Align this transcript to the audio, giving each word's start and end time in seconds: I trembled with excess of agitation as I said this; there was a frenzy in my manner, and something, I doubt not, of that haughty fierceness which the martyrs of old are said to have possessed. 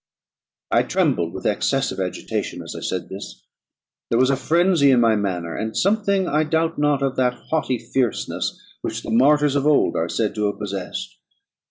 I 0.71 0.81
trembled 0.81 1.31
with 1.31 1.45
excess 1.45 1.91
of 1.91 1.99
agitation 1.99 2.63
as 2.63 2.75
I 2.75 2.79
said 2.79 3.07
this; 3.07 3.43
there 4.09 4.17
was 4.17 4.31
a 4.31 4.35
frenzy 4.35 4.89
in 4.89 4.99
my 4.99 5.15
manner, 5.15 5.55
and 5.55 5.77
something, 5.77 6.27
I 6.27 6.43
doubt 6.43 6.79
not, 6.79 7.03
of 7.03 7.17
that 7.17 7.35
haughty 7.51 7.77
fierceness 7.77 8.59
which 8.81 9.03
the 9.03 9.11
martyrs 9.11 9.55
of 9.55 9.67
old 9.67 9.95
are 9.95 10.09
said 10.09 10.33
to 10.33 10.47
have 10.47 10.57
possessed. 10.57 11.19